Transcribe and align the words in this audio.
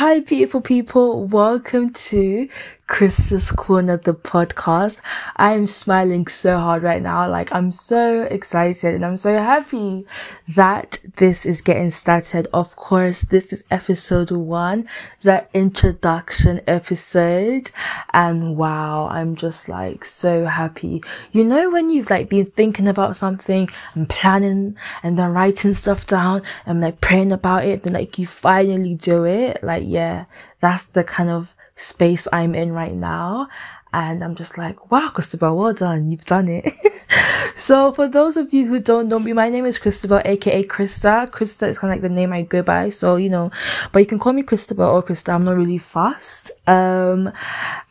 Hi, 0.00 0.20
beautiful 0.20 0.62
people. 0.62 1.26
Welcome 1.26 1.92
to 2.08 2.48
Krista's 2.90 3.52
Corner, 3.52 3.96
the 3.96 4.12
podcast. 4.12 5.00
I 5.36 5.52
am 5.52 5.68
smiling 5.68 6.26
so 6.26 6.58
hard 6.58 6.82
right 6.82 7.00
now. 7.00 7.30
Like, 7.30 7.50
I'm 7.52 7.70
so 7.70 8.22
excited 8.24 8.96
and 8.96 9.06
I'm 9.06 9.16
so 9.16 9.38
happy 9.38 10.04
that 10.48 10.98
this 11.16 11.46
is 11.46 11.62
getting 11.62 11.92
started. 11.92 12.48
Of 12.52 12.74
course, 12.74 13.22
this 13.22 13.52
is 13.52 13.62
episode 13.70 14.32
one, 14.32 14.88
the 15.22 15.46
introduction 15.54 16.60
episode. 16.66 17.70
And 18.12 18.56
wow, 18.56 19.06
I'm 19.08 19.36
just 19.36 19.68
like 19.68 20.04
so 20.04 20.46
happy. 20.46 21.00
You 21.30 21.44
know, 21.44 21.70
when 21.70 21.90
you've 21.90 22.10
like 22.10 22.28
been 22.28 22.46
thinking 22.46 22.88
about 22.88 23.16
something 23.16 23.70
and 23.94 24.08
planning 24.08 24.76
and 25.04 25.16
then 25.16 25.32
writing 25.32 25.74
stuff 25.74 26.06
down 26.06 26.42
and 26.66 26.80
like 26.80 27.00
praying 27.00 27.30
about 27.30 27.64
it, 27.64 27.84
then 27.84 27.92
like 27.92 28.18
you 28.18 28.26
finally 28.26 28.96
do 28.96 29.24
it. 29.24 29.62
Like, 29.62 29.84
yeah, 29.86 30.24
that's 30.60 30.82
the 30.82 31.04
kind 31.04 31.30
of 31.30 31.54
space 31.80 32.28
I'm 32.32 32.54
in 32.54 32.72
right 32.72 32.94
now. 32.94 33.48
And 33.92 34.22
I'm 34.22 34.36
just 34.36 34.56
like, 34.56 34.92
wow, 34.92 35.08
Christabel, 35.08 35.56
well 35.56 35.72
done. 35.72 36.10
You've 36.10 36.24
done 36.24 36.48
it. 36.48 36.72
so 37.56 37.92
for 37.92 38.06
those 38.06 38.36
of 38.36 38.54
you 38.54 38.68
who 38.68 38.78
don't 38.78 39.08
know 39.08 39.18
me, 39.18 39.32
my 39.32 39.48
name 39.48 39.66
is 39.66 39.80
Christabel, 39.80 40.22
aka 40.24 40.62
Krista. 40.62 41.28
Krista 41.28 41.66
is 41.66 41.78
kind 41.78 41.92
of 41.92 41.96
like 41.96 42.02
the 42.02 42.14
name 42.14 42.32
I 42.32 42.42
go 42.42 42.62
by. 42.62 42.90
So, 42.90 43.16
you 43.16 43.28
know, 43.28 43.50
but 43.90 43.98
you 43.98 44.06
can 44.06 44.20
call 44.20 44.32
me 44.32 44.44
Christabel 44.44 44.84
or 44.84 45.02
Krista. 45.02 45.34
I'm 45.34 45.44
not 45.44 45.56
really 45.56 45.78
fast. 45.78 46.52
Um, 46.68 47.32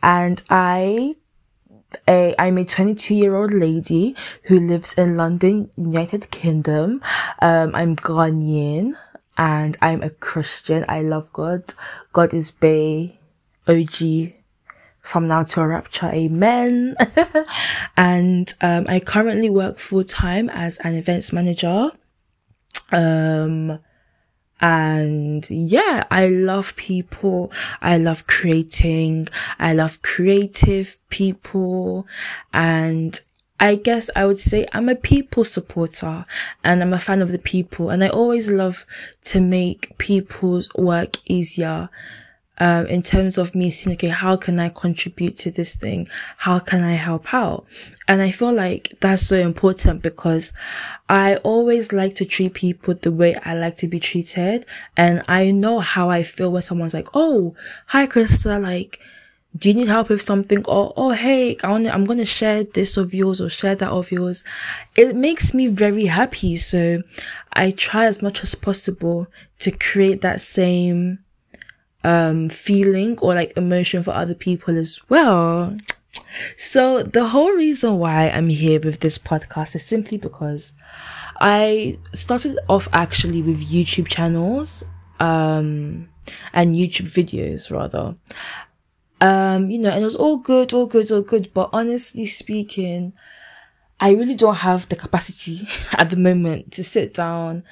and 0.02 0.40
I 0.48 1.16
a 2.08 2.34
I'm 2.38 2.56
a 2.56 2.64
22 2.64 3.14
year 3.14 3.34
old 3.34 3.52
lady 3.52 4.16
who 4.44 4.60
lives 4.60 4.94
in 4.94 5.16
London, 5.16 5.70
United 5.76 6.30
Kingdom. 6.30 7.02
Um, 7.42 7.74
I'm 7.74 7.96
Ghanaian 7.96 8.94
and 9.36 9.76
I'm 9.82 10.02
a 10.02 10.10
Christian. 10.10 10.84
I 10.88 11.02
love 11.02 11.32
God. 11.32 11.74
God 12.12 12.32
is 12.32 12.50
Bae. 12.50 13.19
OG 13.70 14.32
from 15.00 15.28
now 15.28 15.42
to 15.42 15.60
a 15.60 15.66
rapture. 15.66 16.06
Amen. 16.06 16.96
and 17.96 18.52
um, 18.60 18.86
I 18.88 19.00
currently 19.00 19.50
work 19.50 19.78
full 19.78 20.04
time 20.04 20.50
as 20.50 20.76
an 20.78 20.94
events 20.94 21.32
manager. 21.32 21.90
Um, 22.92 23.78
and 24.60 25.48
yeah, 25.48 26.04
I 26.10 26.28
love 26.28 26.76
people. 26.76 27.50
I 27.80 27.96
love 27.96 28.26
creating. 28.26 29.28
I 29.58 29.72
love 29.72 30.02
creative 30.02 30.98
people. 31.08 32.06
And 32.52 33.18
I 33.58 33.76
guess 33.76 34.10
I 34.14 34.26
would 34.26 34.38
say 34.38 34.66
I'm 34.72 34.88
a 34.88 34.94
people 34.94 35.44
supporter 35.44 36.24
and 36.62 36.82
I'm 36.82 36.92
a 36.92 36.98
fan 36.98 37.22
of 37.22 37.32
the 37.32 37.38
people. 37.38 37.90
And 37.90 38.04
I 38.04 38.08
always 38.08 38.48
love 38.50 38.84
to 39.24 39.40
make 39.40 39.96
people's 39.98 40.68
work 40.74 41.16
easier 41.24 41.88
um, 42.60 42.86
in 42.86 43.00
terms 43.00 43.38
of 43.38 43.54
me 43.54 43.70
seeing, 43.70 43.94
okay, 43.94 44.08
how 44.08 44.36
can 44.36 44.60
I 44.60 44.68
contribute 44.68 45.36
to 45.38 45.50
this 45.50 45.74
thing? 45.74 46.08
How 46.36 46.58
can 46.58 46.84
I 46.84 46.92
help 46.92 47.32
out? 47.32 47.64
And 48.06 48.20
I 48.20 48.30
feel 48.30 48.52
like 48.52 48.96
that's 49.00 49.26
so 49.26 49.36
important 49.36 50.02
because 50.02 50.52
I 51.08 51.36
always 51.36 51.92
like 51.92 52.14
to 52.16 52.26
treat 52.26 52.52
people 52.52 52.94
the 52.94 53.10
way 53.10 53.34
I 53.34 53.54
like 53.54 53.78
to 53.78 53.88
be 53.88 53.98
treated. 53.98 54.66
And 54.94 55.22
I 55.26 55.50
know 55.50 55.80
how 55.80 56.10
I 56.10 56.22
feel 56.22 56.52
when 56.52 56.60
someone's 56.60 56.92
like, 56.92 57.08
Oh, 57.14 57.56
hi, 57.86 58.06
Krista. 58.06 58.62
Like, 58.62 59.00
do 59.56 59.70
you 59.70 59.74
need 59.74 59.88
help 59.88 60.10
with 60.10 60.20
something? 60.20 60.62
Or, 60.66 60.92
oh, 60.98 61.10
hey, 61.12 61.56
I 61.64 61.70
want 61.70 61.86
I'm 61.86 62.04
going 62.04 62.18
to 62.18 62.26
share 62.26 62.62
this 62.62 62.98
of 62.98 63.14
yours 63.14 63.40
or 63.40 63.48
share 63.48 63.74
that 63.74 63.90
of 63.90 64.12
yours. 64.12 64.44
It 64.96 65.16
makes 65.16 65.54
me 65.54 65.66
very 65.66 66.06
happy. 66.06 66.58
So 66.58 67.02
I 67.54 67.70
try 67.70 68.04
as 68.04 68.20
much 68.20 68.42
as 68.42 68.54
possible 68.54 69.28
to 69.60 69.70
create 69.70 70.20
that 70.20 70.42
same 70.42 71.20
um, 72.04 72.48
feeling 72.48 73.18
or 73.18 73.34
like 73.34 73.56
emotion 73.56 74.02
for 74.02 74.12
other 74.12 74.34
people 74.34 74.76
as 74.76 75.00
well. 75.08 75.76
So 76.56 77.02
the 77.02 77.28
whole 77.28 77.52
reason 77.52 77.98
why 77.98 78.30
I'm 78.30 78.48
here 78.48 78.80
with 78.80 79.00
this 79.00 79.18
podcast 79.18 79.74
is 79.74 79.84
simply 79.84 80.18
because 80.18 80.72
I 81.40 81.98
started 82.12 82.58
off 82.68 82.88
actually 82.92 83.42
with 83.42 83.68
YouTube 83.68 84.08
channels, 84.08 84.84
um, 85.18 86.08
and 86.52 86.74
YouTube 86.74 87.08
videos 87.08 87.70
rather. 87.70 88.16
Um, 89.20 89.70
you 89.70 89.78
know, 89.78 89.90
and 89.90 90.02
it 90.02 90.04
was 90.04 90.16
all 90.16 90.38
good, 90.38 90.72
all 90.72 90.86
good, 90.86 91.12
all 91.12 91.22
good. 91.22 91.52
But 91.52 91.70
honestly 91.72 92.26
speaking, 92.26 93.12
I 94.00 94.10
really 94.10 94.34
don't 94.34 94.56
have 94.56 94.88
the 94.88 94.96
capacity 94.96 95.68
at 95.92 96.10
the 96.10 96.16
moment 96.16 96.72
to 96.72 96.84
sit 96.84 97.14
down, 97.14 97.64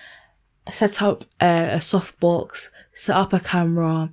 set 0.70 1.00
up 1.02 1.25
a, 1.41 1.75
a 1.75 1.78
softbox, 1.78 2.69
set 2.92 3.16
up 3.16 3.32
a 3.32 3.41
camera, 3.41 4.10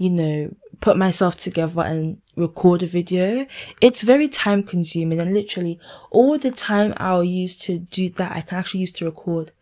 you 0.00 0.08
know, 0.08 0.50
put 0.80 0.96
myself 0.96 1.36
together 1.36 1.82
and 1.82 2.16
record 2.34 2.82
a 2.82 2.86
video. 2.86 3.46
It's 3.82 4.00
very 4.00 4.28
time 4.28 4.62
consuming 4.62 5.20
and 5.20 5.34
literally 5.34 5.78
all 6.10 6.38
the 6.38 6.50
time 6.50 6.94
I'll 6.96 7.22
use 7.22 7.54
to 7.58 7.80
do 7.80 8.08
that, 8.08 8.32
I 8.32 8.40
can 8.40 8.56
actually 8.56 8.80
use 8.80 8.92
to 8.92 9.04
record 9.04 9.52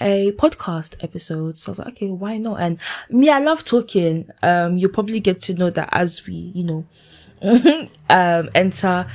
a 0.00 0.32
podcast 0.32 0.96
episode. 1.00 1.56
So 1.56 1.68
I 1.68 1.70
was 1.70 1.78
like, 1.78 1.88
okay, 1.90 2.10
why 2.10 2.38
not? 2.38 2.60
And 2.60 2.80
me, 3.08 3.30
I 3.30 3.38
love 3.38 3.64
talking. 3.64 4.28
Um, 4.42 4.78
you'll 4.78 4.90
probably 4.90 5.20
get 5.20 5.40
to 5.42 5.54
know 5.54 5.70
that 5.70 5.90
as 5.92 6.26
we, 6.26 6.34
you 6.34 6.64
know, 6.64 6.86
um, 8.10 8.50
enter, 8.52 9.06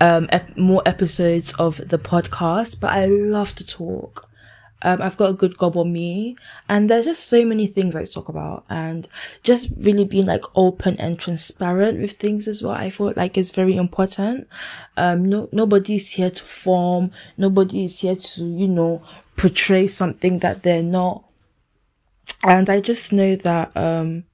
um, 0.00 0.28
ep- 0.30 0.56
more 0.56 0.82
episodes 0.86 1.52
of 1.54 1.78
the 1.88 1.98
podcast, 1.98 2.78
but 2.78 2.92
I 2.92 3.06
love 3.06 3.56
to 3.56 3.66
talk. 3.66 4.29
Um, 4.82 5.02
I've 5.02 5.16
got 5.16 5.30
a 5.30 5.34
good 5.34 5.58
gob 5.58 5.76
on 5.76 5.92
me 5.92 6.36
and 6.68 6.88
there's 6.88 7.04
just 7.04 7.28
so 7.28 7.44
many 7.44 7.66
things 7.66 7.94
I 7.94 8.04
talk 8.04 8.28
about 8.28 8.64
and 8.70 9.06
just 9.42 9.70
really 9.78 10.04
being 10.04 10.26
like 10.26 10.44
open 10.54 10.98
and 10.98 11.18
transparent 11.18 12.00
with 12.00 12.12
things 12.12 12.48
as 12.48 12.62
well. 12.62 12.72
I 12.72 12.90
thought 12.90 13.16
like 13.16 13.36
it's 13.36 13.50
very 13.50 13.76
important. 13.76 14.48
Um, 14.96 15.28
no, 15.28 15.48
nobody's 15.52 16.12
here 16.12 16.30
to 16.30 16.42
form. 16.44 17.10
Nobody 17.36 17.84
is 17.84 18.00
here 18.00 18.16
to, 18.16 18.44
you 18.44 18.68
know, 18.68 19.02
portray 19.36 19.86
something 19.86 20.38
that 20.38 20.62
they're 20.62 20.82
not. 20.82 21.24
And 22.42 22.70
I 22.70 22.80
just 22.80 23.12
know 23.12 23.36
that, 23.36 23.76
um, 23.76 24.24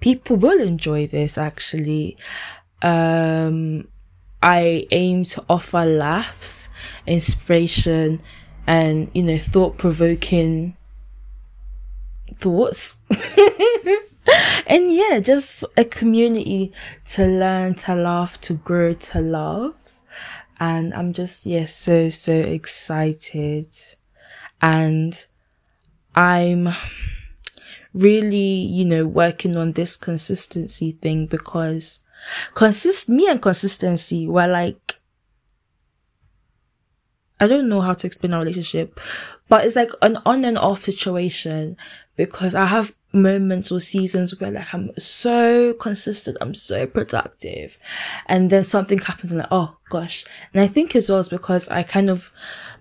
people 0.00 0.36
will 0.36 0.60
enjoy 0.60 1.06
this 1.06 1.38
actually. 1.38 2.16
Um, 2.82 3.88
I 4.42 4.86
aim 4.90 5.24
to 5.24 5.44
offer 5.48 5.86
laughs, 5.86 6.68
inspiration, 7.06 8.20
and, 8.66 9.10
you 9.14 9.22
know, 9.22 9.38
thought 9.38 9.78
provoking 9.78 10.76
thoughts. 12.38 12.96
and 14.66 14.92
yeah, 14.92 15.20
just 15.20 15.64
a 15.76 15.84
community 15.84 16.72
to 17.10 17.26
learn, 17.26 17.74
to 17.74 17.94
laugh, 17.94 18.40
to 18.42 18.54
grow, 18.54 18.94
to 18.94 19.20
love. 19.20 19.74
And 20.60 20.94
I'm 20.94 21.12
just, 21.12 21.46
yeah, 21.46 21.66
so, 21.66 22.10
so 22.10 22.32
excited. 22.32 23.68
And 24.62 25.26
I'm 26.14 26.74
really, 27.92 28.36
you 28.36 28.84
know, 28.84 29.06
working 29.06 29.56
on 29.56 29.72
this 29.72 29.96
consistency 29.96 30.92
thing 30.92 31.26
because 31.26 31.98
consist, 32.54 33.08
me 33.08 33.28
and 33.28 33.42
consistency 33.42 34.28
were 34.28 34.46
like 34.46 34.98
I 37.40 37.46
don't 37.46 37.68
know 37.68 37.80
how 37.80 37.94
to 37.94 38.06
explain 38.06 38.32
our 38.32 38.40
relationship, 38.40 39.00
but 39.48 39.64
it's 39.64 39.76
like 39.76 39.90
an 40.02 40.18
on 40.24 40.44
and 40.44 40.58
off 40.58 40.84
situation 40.84 41.76
because 42.16 42.54
I 42.54 42.66
have 42.66 42.94
moments 43.12 43.70
or 43.70 43.80
seasons 43.80 44.38
where 44.38 44.50
like 44.50 44.72
I'm 44.72 44.90
so 44.98 45.74
consistent, 45.74 46.38
I'm 46.40 46.54
so 46.54 46.86
productive, 46.86 47.78
and 48.26 48.50
then 48.50 48.64
something 48.64 48.98
happens 48.98 49.30
and 49.32 49.40
like, 49.40 49.48
oh 49.50 49.76
gosh. 49.88 50.24
And 50.52 50.62
I 50.62 50.66
think 50.66 50.94
as 50.94 51.08
well 51.08 51.20
is 51.20 51.28
because 51.28 51.68
I 51.68 51.82
kind 51.82 52.10
of 52.10 52.30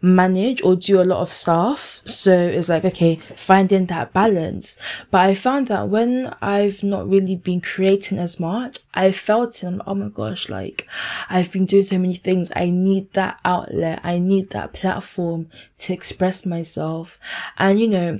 manage 0.03 0.61
or 0.63 0.75
do 0.75 1.01
a 1.01 1.05
lot 1.05 1.21
of 1.21 1.31
stuff. 1.31 2.01
So 2.03 2.33
it's 2.33 2.67
like, 2.67 2.83
okay, 2.83 3.21
finding 3.37 3.85
that 3.85 4.11
balance. 4.11 4.77
But 5.09 5.21
I 5.21 5.33
found 5.33 5.69
that 5.69 5.87
when 5.87 6.35
I've 6.41 6.83
not 6.83 7.09
really 7.09 7.37
been 7.37 7.61
creating 7.61 8.19
as 8.19 8.37
much, 8.37 8.79
I 8.93 9.13
felt 9.13 9.63
it. 9.63 9.81
oh 9.87 9.95
my 9.95 10.09
gosh, 10.09 10.49
like 10.49 10.85
I've 11.29 11.51
been 11.51 11.65
doing 11.65 11.83
so 11.83 11.97
many 11.97 12.15
things. 12.15 12.51
I 12.53 12.69
need 12.69 13.13
that 13.13 13.39
outlet. 13.45 14.01
I 14.03 14.19
need 14.19 14.49
that 14.49 14.73
platform 14.73 15.49
to 15.79 15.93
express 15.93 16.45
myself. 16.45 17.17
And 17.57 17.79
you 17.79 17.87
know, 17.87 18.19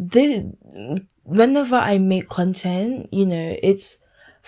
the, 0.00 0.50
whenever 1.24 1.76
I 1.76 1.98
make 1.98 2.30
content, 2.30 3.12
you 3.12 3.26
know, 3.26 3.54
it's, 3.62 3.98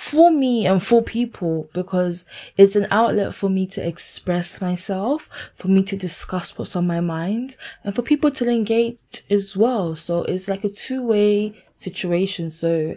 for 0.00 0.30
me 0.30 0.66
and 0.66 0.82
for 0.82 1.02
people 1.02 1.68
because 1.74 2.24
it's 2.56 2.74
an 2.74 2.86
outlet 2.90 3.34
for 3.34 3.50
me 3.50 3.66
to 3.66 3.86
express 3.86 4.58
myself, 4.58 5.28
for 5.54 5.68
me 5.68 5.82
to 5.82 5.94
discuss 5.94 6.56
what's 6.56 6.74
on 6.74 6.86
my 6.86 7.00
mind, 7.00 7.54
and 7.84 7.94
for 7.94 8.00
people 8.00 8.30
to 8.30 8.48
engage 8.48 8.98
as 9.28 9.54
well. 9.54 9.94
So 9.94 10.22
it's 10.22 10.48
like 10.48 10.64
a 10.64 10.70
two 10.70 11.02
way 11.02 11.54
situation. 11.76 12.48
So, 12.48 12.96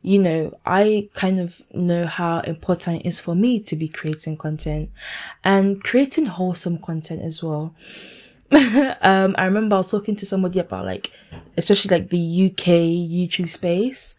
you 0.00 0.18
know, 0.18 0.58
I 0.64 1.10
kind 1.12 1.38
of 1.38 1.60
know 1.74 2.06
how 2.06 2.40
important 2.40 3.02
it 3.02 3.08
is 3.08 3.20
for 3.20 3.34
me 3.34 3.60
to 3.60 3.76
be 3.76 3.86
creating 3.86 4.38
content 4.38 4.88
and 5.44 5.84
creating 5.84 6.24
wholesome 6.24 6.78
content 6.78 7.20
as 7.20 7.42
well. 7.42 7.74
um, 9.02 9.34
I 9.36 9.44
remember 9.44 9.74
I 9.74 9.80
was 9.80 9.90
talking 9.90 10.16
to 10.16 10.24
somebody 10.24 10.60
about 10.60 10.86
like, 10.86 11.12
especially 11.58 11.94
like 11.94 12.08
the 12.08 12.46
UK 12.46 12.64
YouTube 12.64 13.50
space 13.50 14.14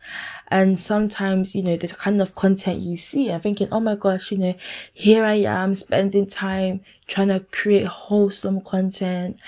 And 0.52 0.80
sometimes, 0.80 1.54
you 1.54 1.62
know, 1.62 1.78
the 1.78 1.88
kind 1.88 2.22
of 2.22 2.36
content 2.36 2.80
you 2.80 2.98
see, 2.98 3.32
I'm 3.32 3.42
thinking, 3.42 3.68
oh 3.72 3.80
my 3.80 3.96
gosh, 3.96 4.32
you 4.32 4.38
know, 4.38 4.56
here 4.94 5.24
I 5.24 5.36
am 5.36 5.76
spending 5.76 6.26
time 6.26 6.82
trying 7.08 7.28
to 7.28 7.40
create 7.40 7.86
wholesome 7.86 8.62
content 8.62 9.40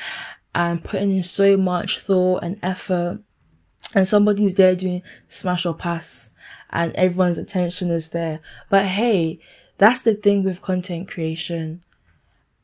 and 0.53 0.83
putting 0.83 1.11
in 1.11 1.23
so 1.23 1.57
much 1.57 1.99
thought 1.99 2.43
and 2.43 2.59
effort. 2.61 3.19
And 3.95 4.07
somebody's 4.07 4.53
there 4.53 4.75
doing 4.75 5.01
smash 5.27 5.65
or 5.65 5.73
pass 5.73 6.29
and 6.71 6.93
everyone's 6.95 7.37
attention 7.37 7.91
is 7.91 8.09
there. 8.09 8.39
But 8.69 8.85
hey, 8.85 9.39
that's 9.77 10.01
the 10.01 10.13
thing 10.13 10.43
with 10.43 10.61
content 10.61 11.09
creation. 11.09 11.81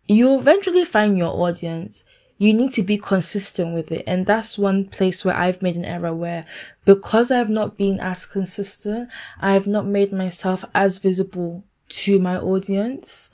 You'll 0.08 0.40
eventually 0.40 0.86
find 0.86 1.18
your 1.18 1.34
audience 1.36 2.04
you 2.38 2.54
need 2.54 2.72
to 2.74 2.84
be 2.84 2.98
consistent 2.98 3.74
with 3.74 3.92
it. 3.92 4.04
And 4.06 4.26
that's 4.26 4.58
one 4.58 4.86
place 4.86 5.26
where 5.26 5.36
I've 5.36 5.62
made 5.62 5.76
an 5.76 5.86
error 5.86 6.14
where 6.14 6.46
because 6.86 7.32
I've 7.32 7.50
not 7.50 7.78
been 7.78 8.00
as 8.00 8.26
consistent, 8.26 9.10
I 9.40 9.54
have 9.54 9.68
not 9.68 9.86
made 9.86 10.14
myself 10.14 10.64
as 10.76 11.00
visible 11.00 11.64
to 11.90 12.20
my 12.20 12.38
audience. 12.38 13.30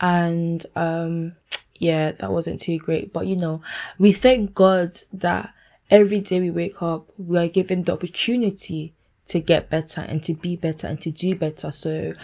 And, 0.00 0.64
um, 0.76 1.32
yeah, 1.78 2.12
that 2.12 2.30
wasn't 2.30 2.60
too 2.60 2.78
great. 2.78 3.12
But 3.12 3.26
you 3.26 3.36
know, 3.36 3.62
we 3.98 4.12
thank 4.12 4.54
God 4.54 5.00
that 5.12 5.52
every 5.90 6.20
day 6.20 6.40
we 6.40 6.50
wake 6.50 6.82
up, 6.82 7.08
we 7.18 7.38
are 7.38 7.48
given 7.48 7.82
the 7.82 7.92
opportunity 7.92 8.94
to 9.28 9.40
get 9.40 9.70
better 9.70 10.02
and 10.02 10.22
to 10.24 10.34
be 10.34 10.56
better 10.56 10.86
and 10.86 11.00
to 11.00 11.10
do 11.10 11.34
better. 11.34 11.72
So, 11.72 12.14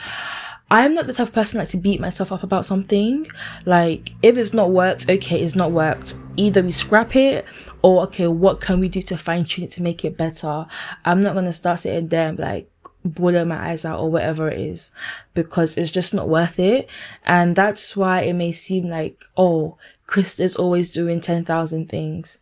I'm 0.71 0.93
not 0.93 1.07
the 1.07 1.15
type 1.15 1.29
of 1.29 1.35
person 1.35 1.59
like 1.59 1.71
to 1.71 1.79
beat 1.79 2.01
myself 2.01 2.31
up 2.31 2.43
about 2.43 2.67
something. 2.67 3.27
Like, 3.65 4.13
if 4.23 4.37
it's 4.37 4.53
not 4.53 4.71
worked, 4.71 5.09
okay, 5.09 5.41
it's 5.41 5.55
not 5.55 5.73
worked. 5.73 6.15
Either 6.37 6.63
we 6.63 6.73
scrap 6.73 7.17
it 7.17 7.47
or, 7.81 8.03
okay, 8.03 8.27
what 8.27 8.61
can 8.61 8.79
we 8.79 8.89
do 8.91 9.01
to 9.03 9.17
fine 9.17 9.45
tune 9.45 9.65
it 9.65 9.71
to 9.73 9.83
make 9.83 10.05
it 10.05 10.19
better? 10.19 10.67
I'm 11.07 11.23
not 11.23 11.35
gonna 11.35 11.55
start 11.55 11.81
sitting 11.81 12.09
there 12.09 12.29
and 12.29 12.39
like, 12.39 12.71
bawling 13.05 13.49
my 13.49 13.71
eyes 13.71 13.85
out 13.85 14.01
or 14.01 14.11
whatever 14.11 14.51
it 14.51 14.61
is 14.61 14.91
because 15.33 15.79
it's 15.79 15.91
just 15.91 16.13
not 16.13 16.29
worth 16.29 16.59
it. 16.59 16.89
And 17.25 17.57
that's 17.57 17.97
why 17.97 18.23
it 18.23 18.35
may 18.35 18.53
seem 18.53 18.91
like, 18.91 19.25
oh, 19.37 19.79
Chris 20.07 20.41
is 20.41 20.57
always 20.57 20.91
doing 20.91 21.21
10,000 21.21 21.89
things. 21.89 22.39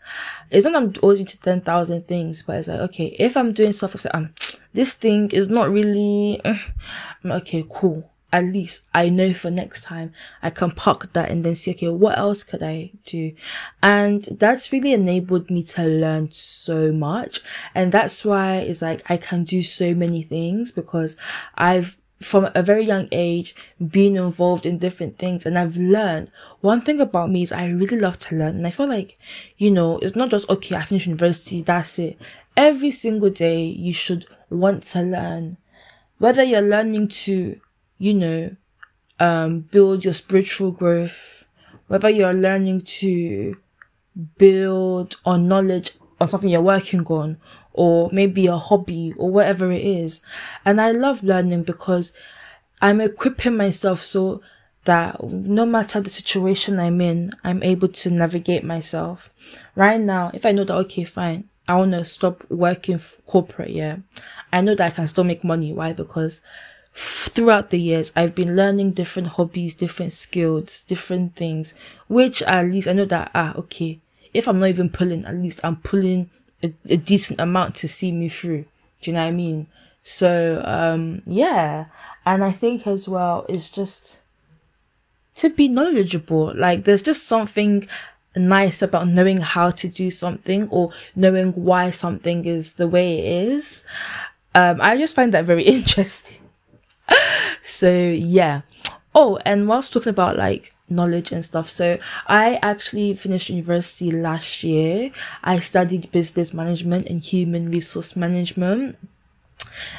It's 0.50 0.64
not 0.64 0.74
I'm 0.74 0.92
always 1.02 1.18
doing 1.18 1.26
10,000 1.26 2.08
things, 2.08 2.42
but 2.42 2.56
it's 2.56 2.68
like, 2.68 2.80
okay, 2.80 3.14
if 3.18 3.36
I'm 3.36 3.52
doing 3.52 3.72
stuff, 3.72 4.04
like, 4.04 4.14
um, 4.14 4.34
this 4.72 4.94
thing 4.94 5.30
is 5.30 5.48
not 5.48 5.70
really, 5.70 6.40
uh, 6.44 6.56
okay, 7.24 7.64
cool 7.68 8.10
at 8.36 8.44
least 8.44 8.82
I 8.92 9.08
know 9.08 9.32
for 9.32 9.50
next 9.50 9.84
time 9.84 10.12
I 10.42 10.50
can 10.50 10.70
park 10.70 11.10
that 11.14 11.30
and 11.30 11.42
then 11.42 11.54
see, 11.54 11.70
okay, 11.70 11.88
what 11.88 12.18
else 12.18 12.42
could 12.42 12.62
I 12.62 12.90
do? 13.06 13.32
And 13.82 14.22
that's 14.24 14.70
really 14.70 14.92
enabled 14.92 15.50
me 15.50 15.62
to 15.62 15.84
learn 15.84 16.30
so 16.32 16.92
much. 16.92 17.40
And 17.74 17.92
that's 17.92 18.26
why 18.26 18.56
it's 18.56 18.82
like 18.82 19.02
I 19.10 19.16
can 19.16 19.44
do 19.44 19.62
so 19.62 19.94
many 19.94 20.22
things 20.22 20.70
because 20.70 21.16
I've 21.54 21.96
from 22.20 22.50
a 22.54 22.62
very 22.62 22.84
young 22.84 23.08
age 23.10 23.54
been 23.78 24.16
involved 24.16 24.66
in 24.66 24.78
different 24.78 25.18
things 25.18 25.44
and 25.46 25.58
I've 25.58 25.76
learned 25.76 26.30
one 26.60 26.80
thing 26.80 26.98
about 27.00 27.30
me 27.30 27.42
is 27.42 27.52
I 27.52 27.68
really 27.68 27.98
love 27.98 28.18
to 28.20 28.36
learn 28.36 28.56
and 28.56 28.66
I 28.66 28.70
feel 28.70 28.88
like 28.88 29.18
you 29.58 29.70
know 29.70 29.98
it's 29.98 30.16
not 30.16 30.30
just 30.30 30.48
okay 30.48 30.76
I 30.76 30.84
finished 30.86 31.06
university 31.06 31.60
that's 31.60 31.98
it 31.98 32.18
every 32.56 32.90
single 32.90 33.28
day 33.28 33.64
you 33.64 33.92
should 33.92 34.26
want 34.48 34.82
to 34.84 35.02
learn 35.02 35.58
whether 36.16 36.42
you're 36.42 36.62
learning 36.62 37.08
to 37.08 37.60
you 37.98 38.14
know, 38.14 38.56
um, 39.18 39.60
build 39.60 40.04
your 40.04 40.14
spiritual 40.14 40.70
growth, 40.70 41.44
whether 41.88 42.10
you're 42.10 42.34
learning 42.34 42.82
to 42.82 43.56
build 44.38 45.16
on 45.24 45.48
knowledge 45.48 45.92
on 46.20 46.28
something 46.28 46.50
you're 46.50 46.60
working 46.62 47.04
on, 47.06 47.38
or 47.72 48.08
maybe 48.12 48.46
a 48.46 48.56
hobby 48.56 49.12
or 49.16 49.30
whatever 49.30 49.70
it 49.70 49.84
is. 49.84 50.20
And 50.64 50.80
I 50.80 50.92
love 50.92 51.22
learning 51.22 51.64
because 51.64 52.12
I'm 52.80 53.00
equipping 53.00 53.56
myself 53.56 54.02
so 54.02 54.40
that 54.84 55.22
no 55.22 55.66
matter 55.66 56.00
the 56.00 56.10
situation 56.10 56.78
I'm 56.78 57.00
in, 57.00 57.32
I'm 57.44 57.62
able 57.62 57.88
to 57.88 58.10
navigate 58.10 58.64
myself. 58.64 59.30
Right 59.74 60.00
now, 60.00 60.30
if 60.32 60.46
I 60.46 60.52
know 60.52 60.64
that, 60.64 60.74
okay, 60.74 61.04
fine, 61.04 61.48
I 61.68 61.76
want 61.76 61.92
to 61.92 62.04
stop 62.04 62.44
working 62.48 63.00
corporate, 63.26 63.70
yeah, 63.70 63.96
I 64.52 64.60
know 64.60 64.74
that 64.74 64.86
I 64.86 64.94
can 64.94 65.06
still 65.06 65.24
make 65.24 65.42
money. 65.44 65.72
Why? 65.72 65.92
Because 65.92 66.40
throughout 66.96 67.70
the 67.70 67.78
years, 67.78 68.10
I've 68.16 68.34
been 68.34 68.56
learning 68.56 68.92
different 68.92 69.28
hobbies, 69.28 69.74
different 69.74 70.14
skills, 70.14 70.82
different 70.86 71.36
things, 71.36 71.74
which 72.08 72.42
at 72.42 72.66
least 72.66 72.88
I 72.88 72.94
know 72.94 73.04
that, 73.04 73.30
ah, 73.34 73.54
okay, 73.56 74.00
if 74.32 74.48
I'm 74.48 74.58
not 74.58 74.70
even 74.70 74.88
pulling, 74.88 75.24
at 75.26 75.34
least 75.34 75.60
I'm 75.62 75.76
pulling 75.76 76.30
a, 76.62 76.72
a 76.88 76.96
decent 76.96 77.38
amount 77.38 77.74
to 77.76 77.88
see 77.88 78.12
me 78.12 78.30
through. 78.30 78.64
Do 79.02 79.10
you 79.10 79.12
know 79.12 79.20
what 79.20 79.28
I 79.28 79.32
mean? 79.32 79.66
So, 80.02 80.62
um, 80.64 81.20
yeah. 81.26 81.86
And 82.24 82.42
I 82.42 82.50
think 82.50 82.86
as 82.86 83.08
well, 83.08 83.44
it's 83.48 83.70
just 83.70 84.20
to 85.36 85.50
be 85.50 85.68
knowledgeable. 85.68 86.54
Like, 86.56 86.84
there's 86.84 87.02
just 87.02 87.24
something 87.24 87.86
nice 88.34 88.80
about 88.80 89.08
knowing 89.08 89.38
how 89.38 89.70
to 89.70 89.88
do 89.88 90.10
something 90.10 90.68
or 90.70 90.92
knowing 91.14 91.52
why 91.52 91.90
something 91.90 92.46
is 92.46 92.74
the 92.74 92.88
way 92.88 93.18
it 93.18 93.48
is. 93.52 93.84
Um, 94.54 94.80
I 94.80 94.96
just 94.96 95.14
find 95.14 95.34
that 95.34 95.44
very 95.44 95.62
interesting 95.64 96.45
so 97.62 97.90
yeah. 97.90 98.62
Oh, 99.14 99.38
and 99.46 99.66
whilst 99.66 99.92
talking 99.92 100.10
about 100.10 100.36
like 100.36 100.74
knowledge 100.88 101.32
and 101.32 101.44
stuff, 101.44 101.68
so 101.68 101.98
I 102.26 102.56
actually 102.56 103.14
finished 103.14 103.48
university 103.48 104.10
last 104.10 104.62
year. 104.62 105.10
I 105.42 105.60
studied 105.60 106.12
business 106.12 106.52
management 106.52 107.06
and 107.06 107.22
human 107.22 107.70
resource 107.70 108.14
management. 108.14 108.98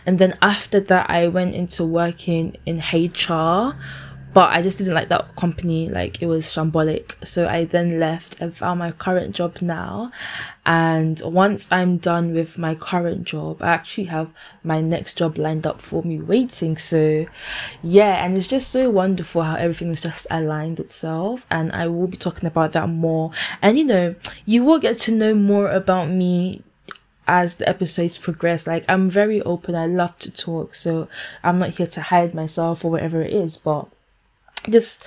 And 0.05 0.19
then 0.19 0.37
after 0.41 0.79
that, 0.79 1.09
I 1.09 1.27
went 1.27 1.55
into 1.55 1.83
working 1.83 2.55
in 2.65 2.79
HR 2.79 3.75
but 4.33 4.51
I 4.51 4.61
just 4.61 4.77
didn't 4.77 4.93
like 4.93 5.09
that 5.09 5.35
company. 5.35 5.89
Like 5.89 6.21
it 6.21 6.27
was 6.27 6.45
shambolic. 6.45 7.15
So 7.25 7.47
I 7.47 7.65
then 7.65 7.99
left 7.99 8.39
and 8.39 8.55
found 8.55 8.79
my 8.79 8.91
current 8.91 9.35
job 9.35 9.61
now. 9.61 10.11
And 10.65 11.19
once 11.23 11.67
I'm 11.71 11.97
done 11.97 12.33
with 12.33 12.57
my 12.57 12.75
current 12.75 13.23
job, 13.23 13.61
I 13.61 13.69
actually 13.69 14.05
have 14.05 14.29
my 14.63 14.81
next 14.81 15.17
job 15.17 15.37
lined 15.37 15.65
up 15.65 15.81
for 15.81 16.03
me 16.03 16.19
waiting. 16.19 16.77
So 16.77 17.25
yeah, 17.81 18.23
and 18.23 18.37
it's 18.37 18.47
just 18.47 18.69
so 18.69 18.89
wonderful 18.89 19.43
how 19.43 19.55
everything's 19.55 20.01
just 20.01 20.27
aligned 20.29 20.79
itself. 20.79 21.45
And 21.49 21.71
I 21.71 21.87
will 21.87 22.07
be 22.07 22.17
talking 22.17 22.47
about 22.47 22.73
that 22.73 22.89
more. 22.89 23.31
And 23.61 23.77
you 23.77 23.85
know, 23.85 24.15
you 24.45 24.63
will 24.63 24.79
get 24.79 24.99
to 25.01 25.11
know 25.11 25.33
more 25.33 25.71
about 25.71 26.09
me 26.09 26.63
as 27.27 27.55
the 27.55 27.67
episodes 27.67 28.17
progress. 28.17 28.67
Like 28.67 28.85
I'm 28.87 29.09
very 29.09 29.41
open. 29.41 29.75
I 29.75 29.85
love 29.85 30.17
to 30.19 30.31
talk. 30.31 30.75
So 30.75 31.07
I'm 31.43 31.59
not 31.59 31.71
here 31.71 31.87
to 31.87 32.01
hide 32.01 32.33
myself 32.33 32.85
or 32.85 32.91
whatever 32.91 33.21
it 33.21 33.33
is, 33.33 33.57
but 33.57 33.87
just 34.69 35.03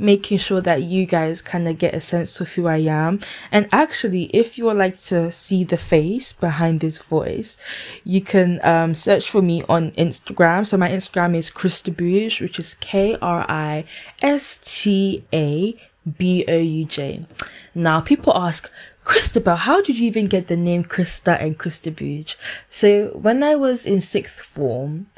making 0.00 0.38
sure 0.38 0.62
that 0.62 0.82
you 0.82 1.04
guys 1.04 1.42
kind 1.42 1.68
of 1.68 1.76
get 1.76 1.94
a 1.94 2.00
sense 2.00 2.40
of 2.40 2.48
who 2.48 2.66
I 2.66 2.78
am. 2.78 3.20
And 3.52 3.68
actually, 3.70 4.24
if 4.34 4.56
you 4.56 4.64
would 4.64 4.78
like 4.78 4.98
to 5.02 5.30
see 5.30 5.62
the 5.62 5.76
face 5.76 6.32
behind 6.32 6.80
this 6.80 6.98
voice, 6.98 7.58
you 8.02 8.22
can 8.22 8.60
um, 8.64 8.94
search 8.94 9.30
for 9.30 9.42
me 9.42 9.62
on 9.68 9.90
Instagram. 9.92 10.66
So 10.66 10.78
my 10.78 10.88
Instagram 10.88 11.36
is 11.36 11.50
Kristabouj, 11.50 12.40
which 12.40 12.58
is 12.58 12.74
K 12.80 13.16
R 13.20 13.44
I 13.48 13.84
S 14.22 14.58
T 14.64 15.24
A 15.32 15.76
B 16.16 16.44
O 16.48 16.56
U 16.56 16.84
J. 16.86 17.26
Now, 17.74 18.00
people 18.00 18.32
ask, 18.34 18.72
Christabel, 19.04 19.56
how 19.56 19.82
did 19.82 19.98
you 19.98 20.06
even 20.06 20.26
get 20.26 20.46
the 20.46 20.56
name 20.56 20.84
Krista 20.84 21.40
and 21.40 21.58
Kristabouj? 21.58 22.36
So 22.68 23.08
when 23.08 23.42
I 23.42 23.54
was 23.54 23.84
in 23.84 24.00
sixth 24.00 24.34
form, 24.34 25.08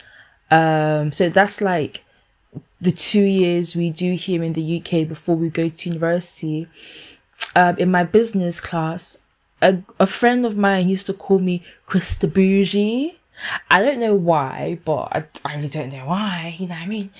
um, 0.50 1.12
so 1.12 1.28
that's 1.28 1.60
like 1.60 2.02
the 2.82 2.90
two 2.90 3.22
years 3.22 3.76
we 3.76 3.90
do 3.90 4.14
here 4.14 4.42
in 4.42 4.54
the 4.54 4.78
UK 4.78 5.06
before 5.06 5.36
we 5.36 5.48
go 5.48 5.68
to 5.68 5.88
university, 5.88 6.66
um, 7.54 7.78
in 7.78 7.90
my 7.90 8.02
business 8.02 8.58
class, 8.58 9.18
a, 9.62 9.78
a 10.00 10.06
friend 10.06 10.44
of 10.44 10.56
mine 10.56 10.88
used 10.88 11.06
to 11.06 11.14
call 11.14 11.38
me 11.38 11.62
Krista 11.86 12.30
Bougie. 12.30 13.20
I 13.70 13.82
don't 13.82 14.00
know 14.00 14.16
why, 14.16 14.80
but 14.84 15.08
I, 15.12 15.24
I 15.44 15.56
really 15.56 15.68
don't 15.68 15.92
know 15.92 16.06
why, 16.06 16.56
you 16.58 16.66
know 16.66 16.74
what 16.74 16.82
I 16.82 16.86
mean? 16.86 17.10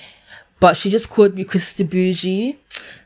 But 0.58 0.76
she 0.76 0.90
just 0.90 1.08
called 1.08 1.36
me 1.36 1.44
Krista 1.44 1.88
Bougie. 1.88 2.58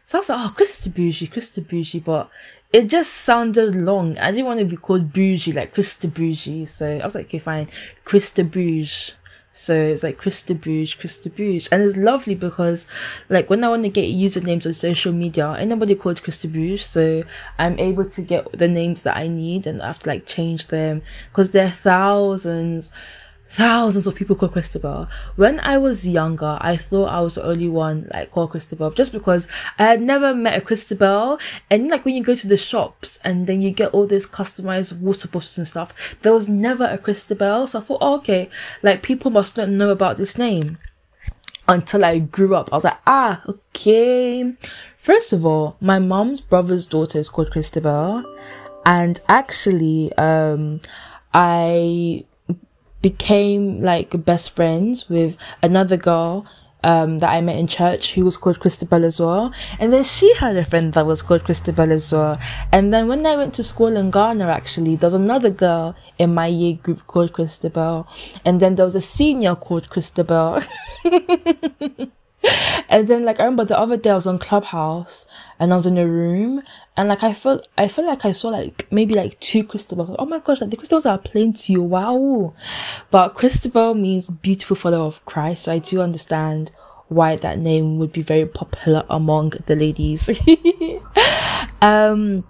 So 0.06 0.16
I 0.16 0.20
was 0.20 0.28
like, 0.30 0.38
oh, 0.38 0.54
Krista 0.56 0.92
Bougie, 0.92 1.28
Krista 1.28 1.66
Bougie, 1.66 2.00
but 2.00 2.30
it 2.72 2.86
just 2.86 3.12
sounded 3.12 3.74
long. 3.74 4.16
I 4.16 4.30
didn't 4.30 4.46
want 4.46 4.60
to 4.60 4.64
be 4.64 4.76
called 4.76 5.12
Bougie, 5.12 5.52
like 5.52 5.74
Krista 5.74 6.12
Bougie. 6.12 6.64
So 6.66 6.86
I 6.86 7.04
was 7.04 7.14
like, 7.14 7.26
okay, 7.26 7.38
fine, 7.38 7.68
Krista 8.06 8.50
Bougie. 8.50 9.12
So 9.56 9.74
it's 9.74 10.02
like 10.02 10.20
Kristabouj, 10.20 10.98
Krista 10.98 11.34
Bouge. 11.34 11.68
And 11.72 11.82
it's 11.82 11.96
lovely 11.96 12.34
because 12.34 12.86
like 13.30 13.48
when 13.48 13.64
I 13.64 13.70
want 13.70 13.84
to 13.84 13.88
get 13.88 14.04
usernames 14.04 14.66
on 14.66 14.74
social 14.74 15.12
media, 15.12 15.50
anybody 15.58 15.94
called 15.94 16.22
Kristabouj. 16.22 16.80
So 16.80 17.22
I'm 17.58 17.78
able 17.78 18.04
to 18.04 18.20
get 18.20 18.52
the 18.52 18.68
names 18.68 19.00
that 19.02 19.16
I 19.16 19.28
need 19.28 19.66
and 19.66 19.80
I 19.80 19.86
have 19.86 19.98
to 20.00 20.08
like 20.10 20.26
change 20.26 20.68
them 20.68 21.00
because 21.30 21.52
there 21.52 21.66
are 21.66 21.70
thousands 21.70 22.90
thousands 23.50 24.06
of 24.06 24.14
people 24.14 24.36
called 24.36 24.52
Christabel. 24.52 25.08
When 25.36 25.60
I 25.60 25.78
was 25.78 26.06
younger, 26.06 26.58
I 26.60 26.76
thought 26.76 27.06
I 27.06 27.20
was 27.20 27.34
the 27.34 27.44
only 27.44 27.68
one 27.68 28.08
like 28.12 28.30
called 28.30 28.50
Christabel 28.50 28.90
just 28.90 29.12
because 29.12 29.46
I 29.78 29.84
had 29.84 30.02
never 30.02 30.34
met 30.34 30.58
a 30.58 30.60
Christabel. 30.60 31.38
And 31.70 31.88
like 31.88 32.04
when 32.04 32.14
you 32.14 32.22
go 32.22 32.34
to 32.34 32.46
the 32.46 32.56
shops 32.56 33.18
and 33.24 33.46
then 33.46 33.62
you 33.62 33.70
get 33.70 33.92
all 33.92 34.06
this 34.06 34.26
customized 34.26 34.98
water 34.98 35.28
bottles 35.28 35.58
and 35.58 35.66
stuff, 35.66 35.94
there 36.22 36.32
was 36.32 36.48
never 36.48 36.84
a 36.84 36.98
Christabel. 36.98 37.66
So 37.66 37.78
I 37.78 37.82
thought, 37.82 37.98
oh, 38.00 38.16
okay, 38.16 38.50
like 38.82 39.02
people 39.02 39.30
must 39.30 39.56
not 39.56 39.68
know 39.68 39.90
about 39.90 40.16
this 40.16 40.36
name. 40.36 40.78
Until 41.68 42.04
I 42.04 42.20
grew 42.20 42.54
up, 42.54 42.68
I 42.72 42.76
was 42.76 42.84
like, 42.84 42.98
ah, 43.06 43.42
okay. 43.48 44.52
First 44.98 45.32
of 45.32 45.44
all, 45.44 45.76
my 45.80 45.98
mom's 45.98 46.40
brother's 46.40 46.86
daughter 46.86 47.18
is 47.18 47.28
called 47.28 47.50
Christabel. 47.50 48.24
And 48.84 49.20
actually, 49.28 50.12
um, 50.16 50.80
I 51.34 52.24
became 53.10 53.62
like 53.82 54.10
best 54.24 54.50
friends 54.50 55.08
with 55.08 55.36
another 55.62 55.96
girl 55.96 56.44
um, 56.82 57.20
that 57.20 57.30
I 57.36 57.40
met 57.40 57.56
in 57.56 57.68
church 57.68 58.14
who 58.14 58.24
was 58.24 58.36
called 58.36 58.58
Christabel 58.58 59.04
as 59.04 59.20
well. 59.20 59.52
And 59.78 59.92
then 59.92 60.02
she 60.02 60.34
had 60.34 60.56
a 60.56 60.64
friend 60.64 60.92
that 60.94 61.06
was 61.06 61.22
called 61.22 61.44
Christabel 61.44 61.92
as 61.92 62.12
well. 62.12 62.36
And 62.72 62.92
then 62.92 63.06
when 63.06 63.24
I 63.24 63.36
went 63.36 63.54
to 63.54 63.62
school 63.62 63.96
in 63.96 64.10
Ghana, 64.10 64.48
actually, 64.48 64.96
there 64.96 65.06
was 65.06 65.14
another 65.14 65.50
girl 65.50 65.94
in 66.18 66.34
my 66.34 66.48
year 66.48 66.74
group 66.74 67.06
called 67.06 67.32
Christabel. 67.32 68.08
And 68.44 68.58
then 68.58 68.74
there 68.74 68.84
was 68.84 68.96
a 68.96 69.00
senior 69.00 69.54
called 69.54 69.88
Christabel. 69.88 70.62
and 72.88 73.08
then 73.08 73.24
like 73.24 73.40
I 73.40 73.44
remember 73.44 73.64
the 73.64 73.78
other 73.78 73.96
day 73.96 74.10
I 74.10 74.14
was 74.14 74.26
on 74.26 74.38
Clubhouse 74.38 75.26
and 75.58 75.72
I 75.72 75.76
was 75.76 75.86
in 75.86 75.98
a 75.98 76.06
room 76.06 76.60
and 76.96 77.08
like 77.08 77.22
I 77.22 77.34
felt 77.34 77.66
I 77.76 77.88
felt 77.88 78.06
like 78.06 78.24
I 78.24 78.32
saw 78.32 78.48
like 78.48 78.90
maybe 78.90 79.14
like 79.14 79.38
two 79.40 79.64
Christabels. 79.64 80.08
Like, 80.08 80.18
oh 80.18 80.26
my 80.26 80.38
gosh, 80.38 80.60
like 80.60 80.70
the 80.70 80.76
Christabels 80.76 81.06
are 81.06 81.18
playing 81.18 81.54
to 81.54 81.72
you, 81.72 81.82
wow. 81.82 82.54
But 83.10 83.34
Christabel 83.34 83.94
means 83.94 84.28
beautiful 84.28 84.76
follower 84.76 85.06
of 85.06 85.24
Christ, 85.24 85.64
so 85.64 85.72
I 85.72 85.78
do 85.78 86.00
understand 86.00 86.70
why 87.08 87.36
that 87.36 87.58
name 87.58 87.98
would 87.98 88.12
be 88.12 88.22
very 88.22 88.46
popular 88.46 89.04
among 89.08 89.50
the 89.66 89.76
ladies. 89.76 90.28
um 91.82 92.44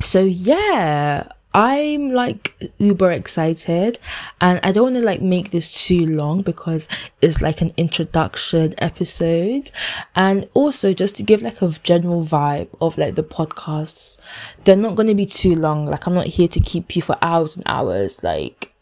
so 0.00 0.22
yeah 0.22 1.28
I'm 1.54 2.08
like 2.08 2.56
uber 2.78 3.12
excited 3.12 4.00
and 4.40 4.58
I 4.64 4.72
don't 4.72 4.92
want 4.92 4.96
to 4.96 5.02
like 5.02 5.22
make 5.22 5.52
this 5.52 5.86
too 5.86 6.04
long 6.04 6.42
because 6.42 6.88
it's 7.22 7.40
like 7.40 7.60
an 7.60 7.70
introduction 7.76 8.74
episode 8.78 9.70
and 10.16 10.48
also 10.54 10.92
just 10.92 11.14
to 11.16 11.22
give 11.22 11.42
like 11.42 11.62
a 11.62 11.68
general 11.84 12.24
vibe 12.24 12.70
of 12.80 12.98
like 12.98 13.14
the 13.14 13.22
podcasts. 13.22 14.18
They're 14.64 14.74
not 14.74 14.96
going 14.96 15.06
to 15.06 15.14
be 15.14 15.26
too 15.26 15.54
long. 15.54 15.86
Like 15.86 16.08
I'm 16.08 16.14
not 16.14 16.26
here 16.26 16.48
to 16.48 16.58
keep 16.58 16.96
you 16.96 17.02
for 17.02 17.16
hours 17.22 17.54
and 17.54 17.62
hours. 17.66 18.24
Like 18.24 18.72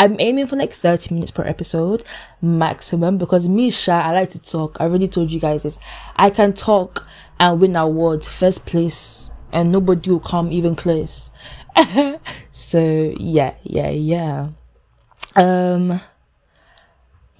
I'm 0.00 0.16
aiming 0.18 0.48
for 0.48 0.56
like 0.56 0.72
30 0.72 1.14
minutes 1.14 1.30
per 1.30 1.44
episode 1.44 2.02
maximum 2.42 3.18
because 3.18 3.48
me, 3.48 3.70
Sha, 3.70 4.00
I 4.00 4.12
like 4.12 4.30
to 4.30 4.40
talk. 4.40 4.76
I 4.80 4.84
already 4.84 5.06
told 5.06 5.30
you 5.30 5.38
guys 5.38 5.62
this. 5.62 5.78
I 6.16 6.30
can 6.30 6.52
talk 6.52 7.06
and 7.38 7.60
win 7.60 7.76
award 7.76 8.24
first 8.24 8.66
place 8.66 9.30
and 9.52 9.72
nobody 9.72 10.10
will 10.10 10.20
come 10.20 10.52
even 10.52 10.74
close. 10.74 11.30
so 12.52 13.14
yeah, 13.18 13.54
yeah, 13.62 13.90
yeah. 13.90 14.48
Um 15.36 16.00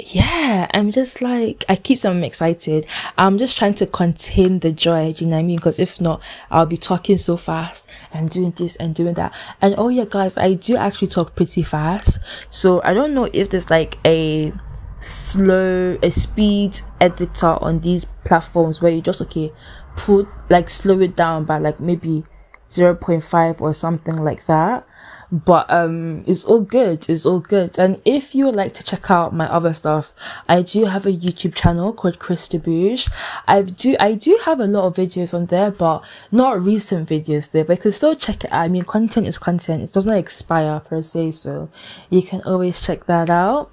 yeah, 0.01 0.69
I'm 0.73 0.93
just 0.93 1.21
like 1.21 1.65
I 1.69 1.75
keep 1.75 2.05
I'm 2.05 2.23
excited. 2.23 2.87
I'm 3.17 3.37
just 3.37 3.57
trying 3.57 3.75
to 3.75 3.87
contain 3.87 4.61
the 4.61 4.71
joy, 4.71 5.13
do 5.13 5.25
you 5.25 5.31
know 5.31 5.37
what 5.37 5.41
I 5.41 5.45
mean? 5.45 5.57
Because 5.57 5.81
if 5.81 6.01
not, 6.01 6.23
I'll 6.51 6.67
be 6.67 6.77
talking 6.77 7.19
so 7.19 7.37
fast 7.37 7.89
and 8.13 8.31
doing 8.31 8.53
this 8.53 8.77
and 8.77 8.95
doing 8.95 9.15
that. 9.15 9.33
And 9.61 9.75
oh 9.77 9.89
yeah, 9.89 10.05
guys, 10.09 10.37
I 10.37 10.55
do 10.55 10.77
actually 10.77 11.09
talk 11.09 11.35
pretty 11.35 11.65
fast. 11.65 12.21
So 12.51 12.81
I 12.85 12.95
don't 12.95 13.13
know 13.13 13.29
if 13.33 13.51
there's 13.51 13.71
like 13.71 13.99
a 14.07 14.53
slow 15.01 15.99
a 16.03 16.11
speed 16.11 16.81
editor 17.01 17.63
on 17.63 17.81
these 17.81 18.05
platforms 18.25 18.81
where 18.81 18.91
you 18.91 19.01
just 19.01 19.21
okay 19.23 19.53
put 19.97 20.27
like 20.51 20.69
slow 20.69 20.99
it 21.01 21.15
down 21.15 21.45
by 21.45 21.59
like 21.59 21.79
maybe 21.79 22.25
0.5 22.69 23.61
or 23.61 23.75
something 23.75 24.17
like 24.17 24.47
that. 24.47 24.87
But 25.31 25.71
um 25.71 26.25
it's 26.27 26.43
all 26.45 26.61
good 26.61 27.07
it's 27.09 27.27
all 27.27 27.41
good. 27.41 27.79
And 27.79 28.01
if 28.07 28.35
you 28.35 28.47
would 28.47 28.57
like 28.57 28.73
to 28.75 28.83
check 28.83 29.11
out 29.11 29.35
my 29.35 29.47
other 29.47 29.75
stuff 29.75 30.15
i 30.49 30.63
do 30.63 30.87
have 30.87 31.05
a 31.05 31.13
youtube 31.13 31.55
channel 31.55 31.93
called 31.93 32.19
Kristabouj. 32.19 33.11
i 33.47 33.61
do 33.61 33.95
i 34.01 34.15
do 34.15 34.41
have 34.47 34.59
a 34.59 34.67
lot 34.67 34.87
of 34.87 34.95
videos 34.95 35.35
on 35.35 35.45
there 35.47 35.71
but 35.71 36.03
not 36.33 36.63
recent 36.63 37.11
videos 37.11 37.51
there 37.51 37.65
but 37.65 37.77
you 37.77 37.83
can 37.83 37.93
still 37.93 38.15
check 38.15 38.45
it 38.45 38.53
out. 38.53 38.63
I 38.63 38.69
mean 38.69 38.85
content 38.85 39.27
is 39.27 39.37
content. 39.37 39.83
It 39.83 39.93
doesn't 39.93 40.17
expire 40.17 40.81
per 40.81 41.03
se 41.03 41.33
so 41.33 41.69
you 42.09 42.23
can 42.23 42.41
always 42.43 42.81
check 42.81 43.05
that 43.05 43.29
out. 43.29 43.71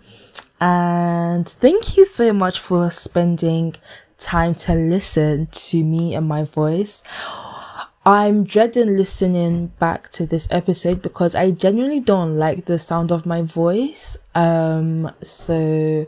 And 0.59 1.47
thank 1.47 1.95
you 1.95 2.05
so 2.05 2.33
much 2.33 2.59
for 2.59 2.91
spending 2.91 3.75
time 4.17 4.55
to 4.55 4.73
listen 4.73 5.47
to 5.51 5.83
me 5.83 6.15
and 6.15 6.27
my 6.27 6.43
voice 6.43 7.03
I'm 8.07 8.43
dreading 8.43 8.95
listening 8.97 9.67
back 9.79 10.11
to 10.11 10.27
this 10.27 10.47
episode 10.51 11.01
because 11.01 11.33
I 11.33 11.49
genuinely 11.49 11.99
don't 11.99 12.37
like 12.37 12.65
the 12.65 12.77
sound 12.77 13.11
of 13.11 13.25
my 13.25 13.41
voice. 13.41 14.15
Um, 14.35 15.11
so 15.23 16.05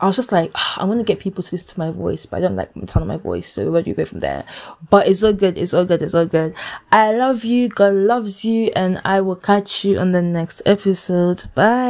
I 0.00 0.06
was 0.06 0.14
just 0.14 0.30
like, 0.30 0.52
oh, 0.54 0.74
I 0.76 0.84
want 0.84 1.00
to 1.00 1.04
get 1.04 1.18
people 1.18 1.42
to 1.42 1.52
listen 1.52 1.74
to 1.74 1.80
my 1.80 1.90
voice, 1.90 2.26
but 2.26 2.36
I 2.36 2.40
don't 2.40 2.54
like 2.54 2.72
the 2.74 2.86
sound 2.86 3.02
of 3.02 3.08
my 3.08 3.16
voice. 3.16 3.52
So 3.52 3.72
where 3.72 3.82
do 3.82 3.90
you 3.90 3.96
go 3.96 4.04
from 4.04 4.20
there? 4.20 4.44
But 4.88 5.08
it's 5.08 5.24
all 5.24 5.32
good. 5.32 5.58
It's 5.58 5.74
all 5.74 5.84
good. 5.84 6.00
It's 6.02 6.14
all 6.14 6.26
good. 6.26 6.54
I 6.92 7.12
love 7.12 7.44
you. 7.44 7.68
God 7.68 7.94
loves 7.94 8.44
you 8.44 8.70
and 8.76 9.00
I 9.04 9.20
will 9.20 9.34
catch 9.34 9.84
you 9.84 9.98
on 9.98 10.12
the 10.12 10.22
next 10.22 10.62
episode. 10.64 11.50
Bye. 11.56 11.82